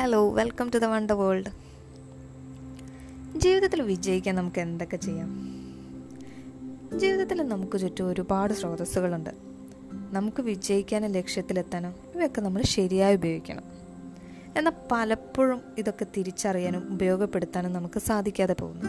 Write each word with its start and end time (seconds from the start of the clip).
Hello 0.00 0.30
welcome 0.30 0.70
to 0.74 0.78
the 0.78 0.84
wonder 0.84 1.14
world 1.14 1.50
ജീവിതത്തിൽ 3.38 3.82
വിജയിക്കാൻ 3.82 4.34
നമുക്ക് 4.34 4.60
എന്തൊക്കെ 4.60 4.96
ചെയ്യാം? 4.96 5.28
ജീവിതത്തിൽ 6.98 7.42
നമുക്ക് 7.42 7.78
ചുറ്റും 7.78 8.08
ഒരുപാട് 8.08 8.54
സ്രോതസ്സുകളുണ്ട്. 8.54 9.30
നമുക്ക് 9.92 10.42
വിജയിക്കാനും 10.42 11.12
ലക്ഷ്യത്തിലെത്താനും 11.12 11.94
ഇവയൊക്കെ 12.14 12.40
നമ്മൾ 12.40 12.62
ശരിയായി 12.62 13.14
ഉപയോഗിക്കണം. 13.14 13.62
എന്നാൽ 14.56 14.72
പലപ്പോഴും 14.92 15.62
ഇതൊക്കെ 15.78 16.06
തിരിച്ചറിയാനും 16.16 16.88
ഉപയോഗപ്പെടുത്താനും 16.90 17.72
നമുക്ക് 17.72 18.00
സാധിക്കാതെ 18.00 18.52
പോകുന്നു. 18.52 18.84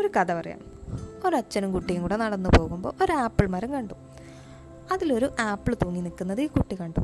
ഒരു 0.00 0.10
കഥ 0.16 0.34
പറയാം. 0.34 0.60
ഒരച്ഛനും 1.26 1.72
കുട്ടിയും 1.72 2.02
കൂടെ 2.02 2.16
നടന്നു 2.16 2.50
പോകുമ്പോൾ 2.58 3.04
ഒരു 3.04 3.12
ആപ്പിൾ 3.12 3.46
മരം 3.46 3.72
കണ്ടു. 3.72 3.94
അതിലൊരു 4.92 5.30
ആപ്പിൾ 5.40 5.74
തൂങ്ങി 5.74 6.00
നിൽക്കുന്നത് 6.00 6.40
ഈ 6.40 6.46
കുട്ടി 6.46 6.80
കണ്ടു. 6.80 7.00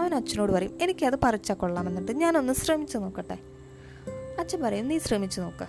അവൻ 0.00 0.14
അച്ഛനോട് 0.14 0.52
പറയും 0.52 0.78
എനിക്കത് 0.82 1.18
പറിച്ചാൽ 1.24 1.54
കൊള്ളാമെന്നുണ്ട്. 1.54 2.12
ഞാനൊന്ന് 2.12 2.52
ശ്രമിച്ചു 2.52 2.98
നോക്കട്ടെ. 2.98 3.38
അച്ഛൻ 4.38 4.62
പറയും 4.62 4.88
നീ 4.88 4.98
ശ്രമിച്ചു 4.98 5.40
നോക്ക. 5.40 5.62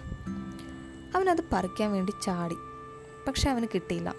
അവനത് 1.15 1.41
പറിക്കാൻ 1.53 1.91
വേണ്ടി 1.91 2.13
ചാടി. 2.23 2.55
പക്ഷെ 3.27 3.49
അവന് 3.49 3.67
കിട്ടിയില്ല. 3.73 4.15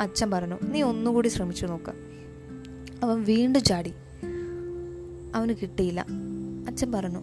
അച്ഛൻ 0.00 0.30
പറഞ്ഞു 0.30 0.58
നീ 0.62 0.82
ഒന്നുകൂടി 0.82 1.28
ശ്രമിച്ചു 1.28 1.66
നോക്ക. 1.66 1.90
അവൻ 3.02 3.24
വീണ്ടും 3.24 3.62
ചാടി. 3.62 3.94
അവന് 5.34 5.54
കിട്ടിയില്ല. 5.62 6.06
അച്ഛൻ 6.68 6.92
പറഞ്ഞു 6.92 7.18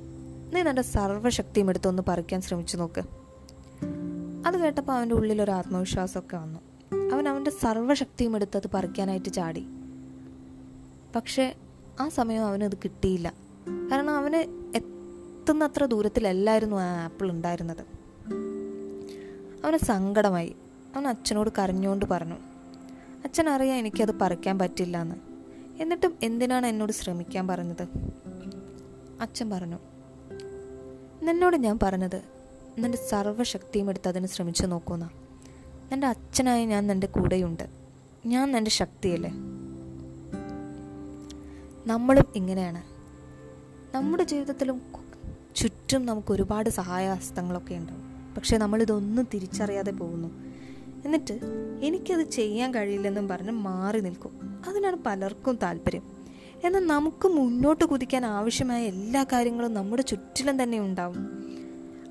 നീ 0.53 0.61
നിന്റെ 0.61 0.81
സർവശക്തിയും 0.81 1.69
എടുത്തൊന്ന് 1.69 2.03
പറിക്കാൻ 2.07 2.41
ശ്രമിച്ചു 2.41 2.77
നോക്ക്. 2.77 3.01
അത് 4.47 4.57
കേട്ടപ്പോൾ 4.57 4.93
അവന്റെ 4.93 5.15
ഉള്ളിൽ 5.15 5.41
ഒരു 5.41 5.51
ആത്മവിശ്വാസമൊക്കെ 5.51 6.37
വന്നു. 6.37 6.59
അവൻ 7.13 7.29
അവന്റെ 7.29 7.51
സർവശക്തിയും 7.51 8.35
എടുത്ത് 8.35 8.57
അത് 8.57 8.69
പറിക്കാനായിട്ട് 8.73 9.29
ചാടി. 9.29 9.65
പക്ഷേ 11.15 11.55
ആ 11.99 12.09
സമയം 12.09 12.45
അവനത് 12.45 12.77
കിട്ടിയില്ല. 12.77 13.33
കാരണം 13.91 14.09
അവന് 14.09 14.35
എത്തുന്നത്ര 14.75 15.85
ദൂരത്തിലല്ലായിരുന്നു 15.85 16.75
ആ 16.75 17.03
ആപ്പിൾ 17.03 17.31
ഉണ്ടായിരുന്നത്. 17.31 17.81
അവന് 19.65 19.77
സങ്കടമായി. 19.77 20.55
അവൻ 20.95 21.07
അച്ഛനോട് 21.07 21.49
കരഞ്ഞുകൊണ്ട് 21.57 22.05
പറഞ്ഞു 22.05 22.35
അച്ഛൻ 23.23 23.49
അറിയാം 23.49 23.77
എനിക്കത് 23.77 24.19
പറിക്കാൻ 24.19 24.59
പറ്റില്ല 24.59 25.01
എന്ന് 25.01 25.15
എന്നിട്ടും 25.81 26.17
എന്തിനാണ് 26.23 26.65
എന്നോട് 26.65 26.91
ശ്രമിക്കാൻ 26.91 27.47
പറഞ്ഞത്? 27.47 27.87
അച്ഛൻ 29.21 29.49
പറഞ്ഞു 29.49 29.79
നിന്നോട് 31.23 31.57
ഞാൻ 31.57 31.79
പറഞ്ഞത് 31.83 32.21
നിന്റെ 32.77 32.97
സർവശക്തിയും 32.97 33.89
എടുത്ത് 33.89 34.07
അതിന് 34.07 34.27
ശ്രമിച്ചു 34.27 34.65
നോക്കുന്ന. 34.65 35.09
നിന്റെ 35.91 36.07
അച്ഛനായി 36.07 36.65
ഞാൻ 36.65 36.87
നിന്റെ 36.87 37.07
കൂടെയുണ്ട്. 37.07 37.69
ഞാൻ 38.25 38.51
നിന്റെ 38.51 38.71
ശക്തിയല്ലേ? 38.71 39.31
നമ്മളും 41.87 42.25
ഇങ്ങനെയാണ്. 42.35 42.83
നമ്മുടെ 43.95 44.23
ജീവിതത്തിലും 44.23 44.81
ചുറ്റും 45.55 46.05
നമുക്ക് 46.05 46.31
ഒരുപാട് 46.31 46.69
സഹായഹസ്തങ്ങളൊക്കെ 46.69 47.73
ഉണ്ടാവും. 47.73 48.33
പക്ഷെ 48.37 48.57
നമ്മളിതൊന്നും 48.57 49.27
തിരിച്ചറിയാതെ 49.33 49.91
പോകുന്നു. 49.91 50.27
എന്നിട്ട് 51.05 51.39
എനിക്കത് 51.81 52.29
ചെയ്യാൻ 52.29 52.73
കഴിയില്ലെന്നും 52.73 53.27
പറഞ്ഞ് 53.27 53.51
മാറി 53.51 53.99
നിൽക്കും. 53.99 54.63
അതിനാണ് 54.67 54.95
പലർക്കും 55.05 55.59
താല്പര്യം. 55.63 56.03
എന്നാൽ 56.63 56.87
നമുക്ക് 56.87 57.27
മുന്നോട്ട് 57.27 57.83
കുതിക്കാൻ 57.83 58.25
ആവശ്യമായ 58.25 58.85
എല്ലാ 58.85 59.23
കാര്യങ്ങളും 59.23 59.73
നമ്മുടെ 59.73 60.01
ചുറ്റിലും 60.01 60.63
തന്നെ 60.63 60.79
ഉണ്ടാവും. 60.79 61.17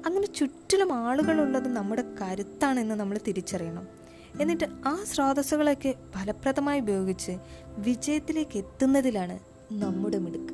അങ്ങനെ 0.07 0.27
ചുറ്റിലും 0.27 0.93
ആളുകളുള്ളത് 0.93 1.69
നമ്മുടെ 1.69 2.05
കരുത്താണെന്ന് 2.21 2.95
നമ്മൾ 2.95 3.19
തിരിച്ചറിയണം. 3.27 3.87
എന്നിട്ട് 4.41 4.65
ആ 4.87 5.05
സ്രോതസ്സുകളൊക്കെ 5.05 5.95
ഫലപ്രദമായി 6.13 6.81
ഉപയോഗിച്ച് 6.81 7.39
വിജയത്തിലേക്ക് 7.79 8.59
എത്തുന്നതിലാണ് 8.59 9.54
നമ്മുടെ 9.73 10.19
മിടുക്ക്. 10.19 10.54